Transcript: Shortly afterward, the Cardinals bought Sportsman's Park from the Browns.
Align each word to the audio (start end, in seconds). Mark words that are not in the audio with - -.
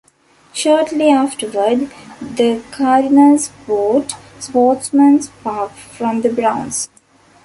Shortly 0.51 1.11
afterward, 1.11 1.91
the 2.19 2.63
Cardinals 2.71 3.51
bought 3.67 4.15
Sportsman's 4.39 5.29
Park 5.43 5.73
from 5.73 6.21
the 6.23 6.33
Browns. 6.33 6.89